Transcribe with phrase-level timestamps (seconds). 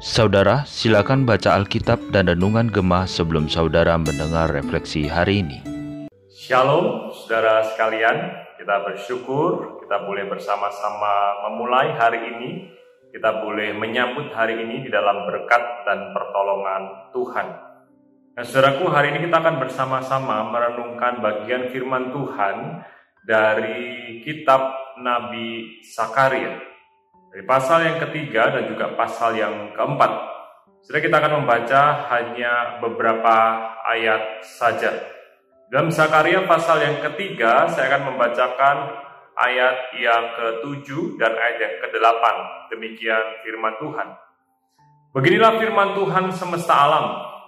[0.00, 5.60] Saudara, silakan baca Alkitab dan Renungan Gemah sebelum saudara mendengar refleksi hari ini.
[6.32, 8.48] Shalom, saudara sekalian.
[8.56, 12.50] Kita bersyukur kita boleh bersama-sama memulai hari ini.
[13.12, 17.46] Kita boleh menyambut hari ini di dalam berkat dan pertolongan Tuhan.
[18.32, 22.80] Nah, saudaraku, hari ini kita akan bersama-sama merenungkan bagian firman Tuhan
[23.28, 26.60] dari kitab Nabi Sakaria.
[27.32, 30.12] Dari pasal yang ketiga dan juga pasal yang keempat.
[30.86, 31.82] Sudah kita akan membaca
[32.14, 33.36] hanya beberapa
[33.84, 34.94] ayat saja.
[35.66, 38.76] Dalam Zakaria pasal yang ketiga, saya akan membacakan
[39.34, 42.24] ayat yang ke-7 dan ayat yang ke-8.
[42.70, 44.08] Demikian firman Tuhan.
[45.10, 47.06] Beginilah firman Tuhan semesta alam.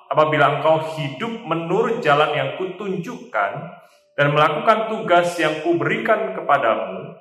[0.09, 3.51] Apabila engkau hidup menurut jalan yang kutunjukkan
[4.17, 7.13] dan melakukan tugas yang kuberikan kepadamu,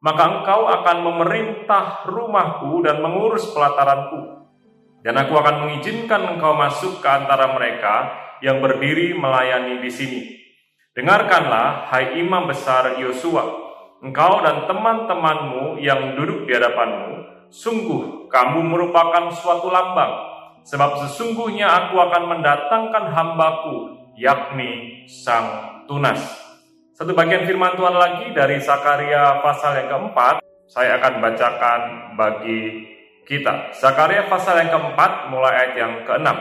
[0.00, 4.48] maka engkau akan memerintah rumahku dan mengurus pelataranku.
[5.00, 8.10] Dan aku akan mengizinkan engkau masuk ke antara mereka
[8.42, 10.22] yang berdiri melayani di sini.
[10.96, 13.44] Dengarkanlah, hai imam besar Yosua,
[14.00, 20.12] engkau dan teman-temanmu yang duduk di hadapanmu, sungguh kamu merupakan suatu lambang,
[20.64, 23.76] sebab sesungguhnya aku akan mendatangkan hambaku,
[24.16, 26.45] yakni sang tunas.
[26.96, 31.80] Satu bagian firman Tuhan lagi dari Sakaria pasal yang keempat, saya akan bacakan
[32.16, 32.88] bagi
[33.28, 33.76] kita.
[33.76, 36.40] Sakaria pasal yang keempat, mulai ayat yang keenam.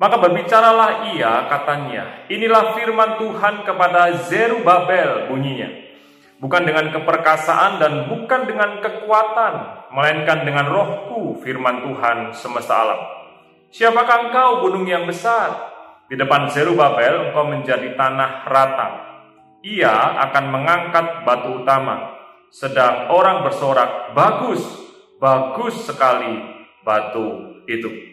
[0.00, 5.68] Maka berbicaralah ia, katanya, inilah firman Tuhan kepada Zerubabel bunyinya.
[6.40, 13.00] Bukan dengan keperkasaan dan bukan dengan kekuatan, melainkan dengan rohku firman Tuhan semesta alam.
[13.68, 15.68] Siapakah engkau gunung yang besar?
[16.08, 19.09] Di depan Zerubabel engkau menjadi tanah rata
[19.60, 19.92] ia
[20.28, 22.16] akan mengangkat batu utama,
[22.48, 24.62] sedang orang bersorak, "Bagus,
[25.20, 26.40] bagus sekali
[26.84, 28.10] batu itu."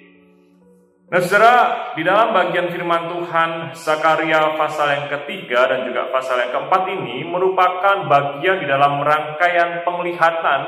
[1.08, 1.56] Nah, saudara,
[1.96, 7.24] di dalam bagian firman Tuhan Zakaria pasal yang ketiga dan juga pasal yang keempat ini
[7.24, 10.62] merupakan bagian di dalam rangkaian penglihatan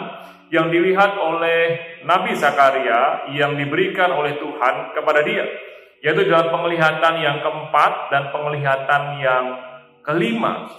[0.48, 1.62] yang dilihat oleh
[2.08, 5.44] Nabi Zakaria yang diberikan oleh Tuhan kepada dia,
[6.08, 9.44] yaitu dalam penglihatan yang keempat dan penglihatan yang
[10.10, 10.74] kelima.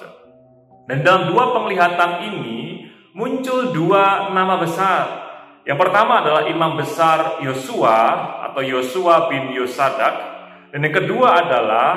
[0.91, 2.83] Dan dalam dua penglihatan ini
[3.15, 5.31] muncul dua nama besar.
[5.63, 7.99] Yang pertama adalah imam besar Yosua
[8.51, 10.31] atau Yosua bin Yosadak
[10.71, 11.91] dan yang kedua adalah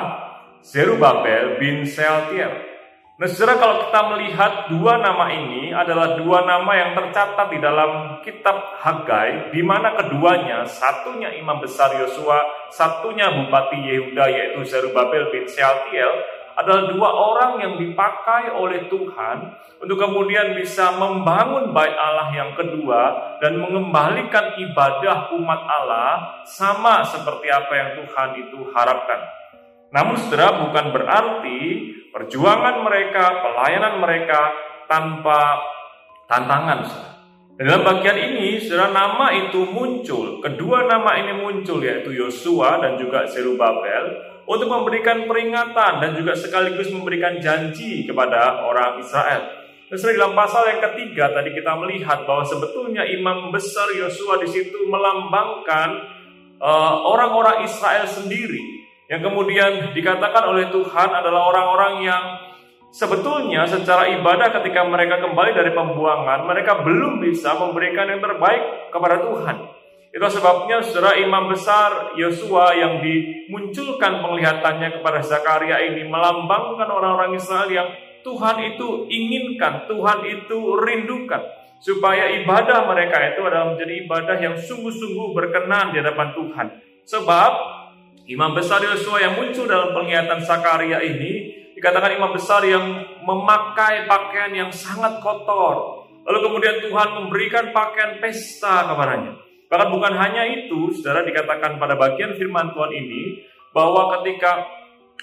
[0.62, 2.74] Zerubabel bin Sealtiel.
[3.14, 8.18] Nah, saudara kalau kita melihat dua nama ini adalah dua nama yang tercatat di dalam
[8.26, 12.42] kitab Hagai, di mana keduanya, satunya imam besar Yosua,
[12.74, 16.10] satunya bupati Yehuda yaitu Zerubabel bin Sealtiel,
[16.54, 19.36] adalah dua orang yang dipakai oleh Tuhan
[19.82, 27.50] untuk kemudian bisa membangun bait Allah yang kedua dan mengembalikan ibadah umat Allah sama seperti
[27.50, 29.20] apa yang Tuhan itu harapkan.
[29.94, 31.60] Namun saudara bukan berarti
[32.10, 34.40] perjuangan mereka, pelayanan mereka
[34.90, 35.58] tanpa
[36.26, 36.80] tantangan.
[36.86, 37.12] Saudara.
[37.54, 40.42] dalam bagian ini, saudara nama itu muncul.
[40.42, 46.92] Kedua nama ini muncul yaitu Yosua dan juga Zerubabel untuk memberikan peringatan dan juga sekaligus
[46.92, 49.64] memberikan janji kepada orang Israel.
[49.88, 54.88] Dan dalam pasal yang ketiga tadi kita melihat bahwa sebetulnya imam besar Yosua di situ
[54.90, 55.88] melambangkan
[56.58, 62.24] uh, orang-orang Israel sendiri yang kemudian dikatakan oleh Tuhan adalah orang-orang yang
[62.88, 69.20] sebetulnya secara ibadah ketika mereka kembali dari pembuangan mereka belum bisa memberikan yang terbaik kepada
[69.20, 69.83] Tuhan.
[70.14, 77.66] Itu sebabnya saudara imam besar Yosua yang dimunculkan penglihatannya kepada Zakaria ini melambangkan orang-orang Israel
[77.66, 77.90] yang
[78.22, 81.42] Tuhan itu inginkan, Tuhan itu rindukan
[81.82, 86.66] supaya ibadah mereka itu adalah menjadi ibadah yang sungguh-sungguh berkenan di hadapan Tuhan.
[87.10, 87.52] Sebab
[88.30, 94.54] imam besar Yosua yang muncul dalam penglihatan Zakaria ini dikatakan imam besar yang memakai pakaian
[94.54, 96.06] yang sangat kotor.
[96.22, 99.44] Lalu kemudian Tuhan memberikan pakaian pesta kepadanya.
[99.74, 103.42] Bahkan bukan hanya itu, saudara dikatakan pada bagian firman Tuhan ini,
[103.74, 104.62] bahwa ketika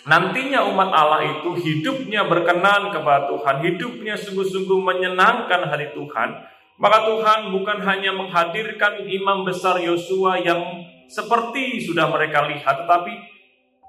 [0.03, 6.35] nantinya umat Allah itu hidupnya berkenan kepada Tuhan, hidupnya sungguh-sungguh menyenangkan hari Tuhan,
[6.83, 13.23] maka Tuhan bukan hanya menghadirkan imam besar Yosua yang seperti sudah mereka lihat, tetapi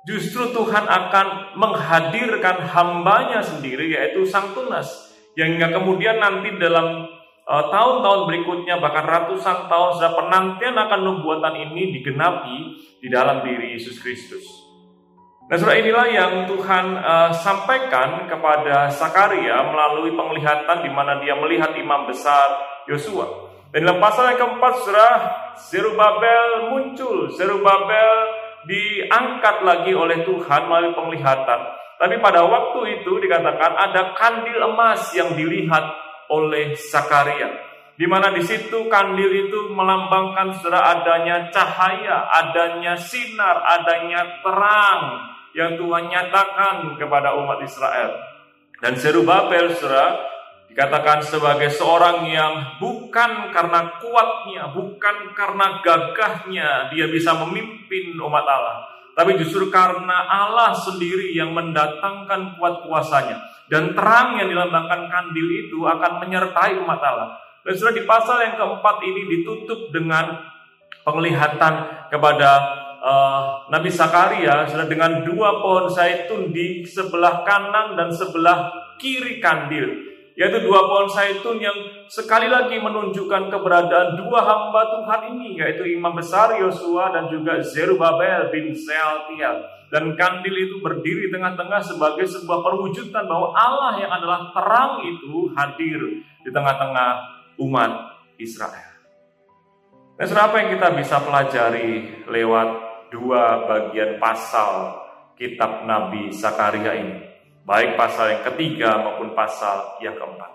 [0.07, 7.11] justru Tuhan akan menghadirkan hambanya sendiri, yaitu Sang Tunas, yang kemudian nanti dalam
[7.47, 12.59] tahun-tahun berikutnya bahkan ratusan tahun sudah penantian akan nubuatan ini digenapi
[13.03, 14.47] di dalam diri Yesus Kristus.
[15.51, 21.75] Nah, saudara inilah yang Tuhan uh, sampaikan kepada Sakaria melalui penglihatan di mana dia melihat
[21.75, 22.47] imam besar
[22.87, 23.51] Yosua.
[23.75, 25.17] Dan dalam pasal yang keempat, surah
[25.59, 27.29] Zerubabel muncul.
[27.35, 28.13] Zerubabel
[28.65, 31.61] diangkat lagi oleh Tuhan melalui penglihatan.
[31.99, 35.85] Tapi pada waktu itu dikatakan ada kandil emas yang dilihat
[36.33, 37.53] oleh Sakaria.
[37.93, 45.03] Di mana di situ kandil itu melambangkan saudara adanya cahaya, adanya sinar, adanya terang
[45.53, 48.17] yang Tuhan nyatakan kepada umat Israel.
[48.81, 50.33] Dan Zerubabel saudara
[50.73, 58.81] Dikatakan sebagai seorang yang bukan karena kuatnya, bukan karena gagahnya dia bisa memimpin umat Allah.
[59.13, 63.41] Tapi justru karena Allah sendiri yang mendatangkan kuat kuasanya.
[63.69, 67.37] Dan terang yang dilambangkan kandil itu akan menyertai umat Allah.
[67.63, 70.35] Dan sudah di pasal yang keempat ini ditutup dengan
[71.07, 72.51] penglihatan kepada
[73.03, 80.12] uh, Nabi Sakaria sudah dengan dua pohon zaitun di sebelah kanan dan sebelah kiri kandil
[80.33, 81.77] yaitu dua pohon zaitun yang
[82.09, 88.49] sekali lagi menunjukkan keberadaan dua hamba Tuhan ini yaitu imam besar Yosua dan juga Zerubabel
[88.49, 95.05] bin Sealtiel dan kandil itu berdiri tengah-tengah sebagai sebuah perwujudan bahwa Allah yang adalah terang
[95.05, 96.01] itu hadir
[96.41, 97.11] di tengah-tengah
[97.61, 97.93] umat
[98.41, 98.93] Israel.
[100.17, 102.69] Dan apa yang kita bisa pelajari lewat
[103.13, 104.97] dua bagian pasal
[105.37, 107.32] kitab Nabi Sakaria ini?
[107.63, 110.51] Baik pasal yang ketiga maupun pasal yang keempat.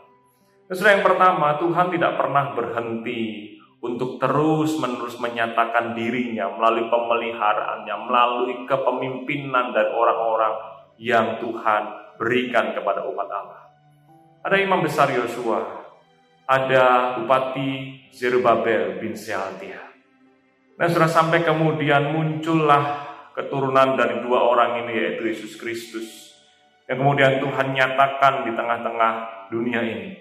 [0.68, 9.72] Sesudah yang pertama, Tuhan tidak pernah berhenti untuk terus-menerus menyatakan dirinya melalui pemeliharaannya, melalui kepemimpinan
[9.72, 10.54] dari orang-orang
[11.00, 11.84] yang Tuhan
[12.20, 13.62] berikan kepada umat Allah.
[14.44, 15.64] Ada imam besar Yosua,
[16.44, 19.88] ada Bupati Zerubabel bin Sealtiah.
[20.78, 26.27] Nah, sudah sampai kemudian muncullah keturunan dari dua orang ini yaitu Yesus Kristus
[26.88, 29.14] yang kemudian Tuhan nyatakan di tengah-tengah
[29.52, 30.16] dunia ini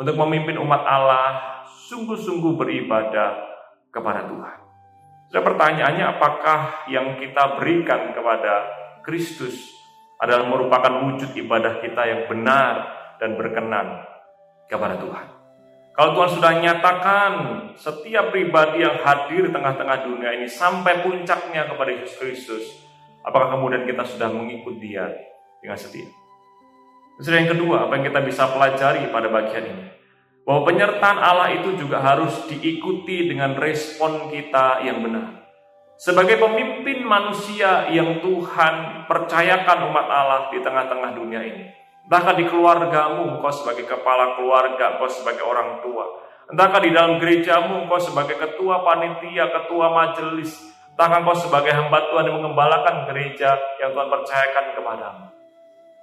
[0.00, 1.28] untuk memimpin umat Allah
[1.92, 3.36] sungguh-sungguh beribadah
[3.92, 4.58] kepada Tuhan.
[5.28, 8.64] Saya pertanyaannya apakah yang kita berikan kepada
[9.04, 9.76] Kristus
[10.16, 12.74] adalah merupakan wujud ibadah kita yang benar
[13.20, 14.00] dan berkenan
[14.72, 15.26] kepada Tuhan.
[15.96, 17.32] Kalau Tuhan sudah nyatakan
[17.76, 22.64] setiap pribadi yang hadir di tengah-tengah dunia ini sampai puncaknya kepada Yesus Kristus,
[23.24, 25.08] apakah kemudian kita sudah mengikut dia
[25.66, 26.06] dengan setia.
[27.18, 29.84] Terus yang kedua, apa yang kita bisa pelajari pada bagian ini?
[30.46, 35.42] Bahwa penyertaan Allah itu juga harus diikuti dengan respon kita yang benar.
[35.98, 41.66] Sebagai pemimpin manusia yang Tuhan percayakan umat Allah di tengah-tengah dunia ini.
[42.06, 46.06] Bahkan di keluargamu, kau sebagai kepala keluarga, kau sebagai orang tua.
[46.46, 50.54] Entahkah di dalam gerejamu, kau sebagai ketua panitia, ketua majelis.
[50.94, 55.35] Entahkah kau sebagai hamba Tuhan yang mengembalakan gereja yang Tuhan percayakan kepadamu.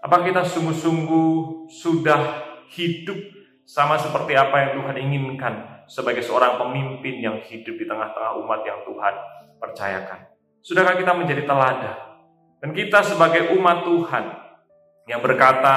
[0.03, 1.31] Apa kita sungguh-sungguh
[1.71, 2.43] sudah
[2.75, 3.15] hidup
[3.63, 5.53] sama seperti apa yang Tuhan inginkan
[5.87, 9.15] sebagai seorang pemimpin yang hidup di tengah-tengah umat yang Tuhan
[9.63, 10.27] percayakan?
[10.59, 11.95] Sudahkah kita menjadi teladan?
[12.59, 14.25] Dan kita sebagai umat Tuhan
[15.07, 15.75] yang berkata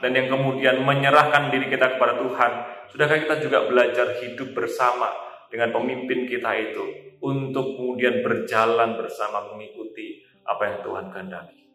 [0.00, 2.52] dan yang kemudian menyerahkan diri kita kepada Tuhan,
[2.96, 5.12] sudahkah kita juga belajar hidup bersama
[5.52, 6.84] dengan pemimpin kita itu
[7.20, 11.65] untuk kemudian berjalan bersama mengikuti apa yang Tuhan kehendaki?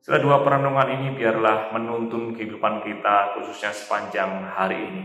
[0.00, 5.04] Setelah dua perenungan ini biarlah menuntun kehidupan kita khususnya sepanjang hari ini.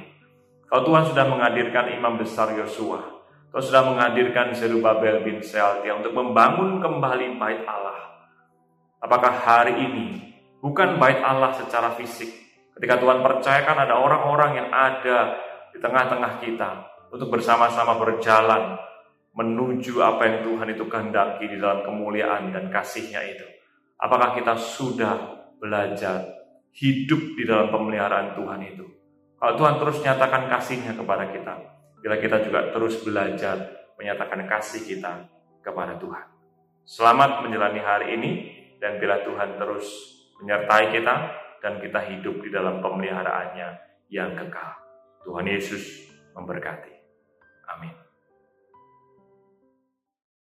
[0.70, 3.14] Kalau Tuhan sudah menghadirkan imam besar Yosua,
[3.54, 8.26] Kau sudah menghadirkan Zerubabel bin Sealtiel untuk membangun kembali bait Allah.
[8.98, 10.06] Apakah hari ini
[10.58, 12.34] bukan bait Allah secara fisik?
[12.74, 15.38] Ketika Tuhan percayakan ada orang-orang yang ada
[15.70, 16.70] di tengah-tengah kita
[17.14, 18.74] untuk bersama-sama berjalan
[19.38, 23.46] menuju apa yang Tuhan itu kehendaki di dalam kemuliaan dan kasihnya itu.
[24.04, 25.16] Apakah kita sudah
[25.64, 26.28] belajar
[26.76, 28.84] hidup di dalam pemeliharaan Tuhan itu?
[29.40, 31.56] Kalau Tuhan terus nyatakan kasihnya kepada kita,
[32.04, 33.56] bila kita juga terus belajar
[33.96, 35.24] menyatakan kasih kita
[35.64, 36.28] kepada Tuhan.
[36.84, 38.32] Selamat menjalani hari ini,
[38.84, 39.88] dan bila Tuhan terus
[40.44, 41.16] menyertai kita,
[41.64, 43.68] dan kita hidup di dalam pemeliharaannya
[44.12, 44.84] yang kekal.
[45.24, 46.92] Tuhan Yesus memberkati.
[47.72, 48.03] Amin.